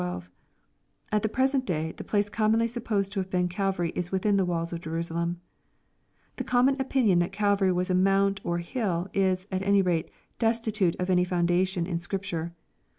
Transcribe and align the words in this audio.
At 1.11 1.21
the 1.21 1.29
present 1.29 1.63
day, 1.63 1.91
the 1.95 2.03
place 2.03 2.27
commonly 2.27 2.65
supposed 2.65 3.11
to 3.11 3.19
have 3.19 3.29
been 3.29 3.47
Calvary 3.47 3.91
is 3.95 4.11
within 4.11 4.35
the 4.35 4.45
walls 4.45 4.73
of 4.73 4.81
Jerusalem. 4.81 5.39
The 6.37 6.43
common 6.43 6.81
opinion 6.81 7.19
thai 7.19 7.27
Calvary 7.27 7.71
was 7.71 7.91
a 7.91 7.93
mount 7.93 8.41
or 8.43 8.57
hiU 8.57 9.09
is, 9.13 9.47
at 9.51 9.61
any 9.61 9.83
rate, 9.83 10.09
destitute 10.39 10.95
of 10.95 11.11
any 11.11 11.23
fo 11.23 11.43
:adation 11.43 11.85
in 11.85 11.99
Scripture. 11.99 12.51